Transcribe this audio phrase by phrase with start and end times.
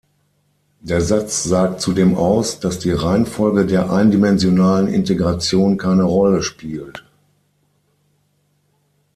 [0.79, 7.05] Der Satz sagt zudem aus, dass die Reihenfolge der eindimensionalen Integrationen keine Rolle spielt.